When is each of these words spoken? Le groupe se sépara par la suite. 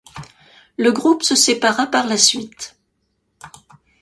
Le 0.77 0.91
groupe 0.91 1.21
se 1.21 1.35
sépara 1.35 1.85
par 1.85 2.07
la 2.07 2.17
suite. 2.17 2.75